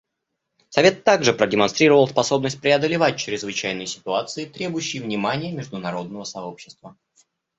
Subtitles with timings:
[0.69, 6.97] Совет также продемонстрировал способность преодолевать чрезвычайные ситуации, требующие внимания международного сообщества.